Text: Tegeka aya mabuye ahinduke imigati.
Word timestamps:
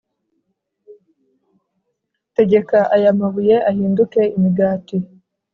Tegeka 2.33 2.79
aya 2.95 3.11
mabuye 3.19 3.55
ahinduke 3.69 4.21
imigati. 4.35 4.97